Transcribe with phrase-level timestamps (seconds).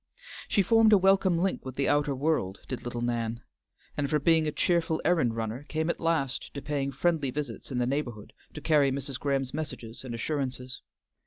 [0.49, 3.43] She formed a welcome link with the outer world, did little Nan,
[3.95, 7.77] and from being a cheerful errand runner, came at last to paying friendly visits in
[7.77, 9.19] the neighborhood to carry Mrs.
[9.19, 10.81] Graham's messages and assurances.